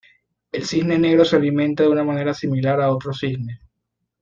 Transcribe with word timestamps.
El 0.51 0.65
Cisne 0.65 0.97
Negro 0.97 1.23
se 1.23 1.35
alimenta 1.35 1.83
de 1.83 1.89
una 1.89 2.03
manera 2.03 2.33
similar 2.33 2.81
a 2.81 2.89
otros 2.89 3.19
cisnes. 3.19 3.59